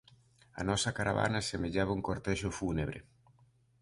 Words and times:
A 0.59 0.61
nosa 0.69 0.95
caravana 0.97 1.45
semellaba 1.49 1.95
un 1.97 2.05
cortexo 2.07 2.49
fúnebre. 2.57 2.99